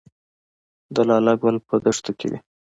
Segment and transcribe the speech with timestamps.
[0.93, 2.39] د لاله ګل په دښتو کې وي